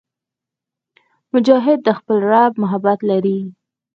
[1.33, 3.39] مجاهد د خپل رب محبت لري.